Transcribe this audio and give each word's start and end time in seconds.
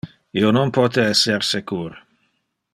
Io 0.39 0.47
non 0.55 0.71
pote 0.77 1.05
esser 1.11 1.39
secur. 1.51 1.89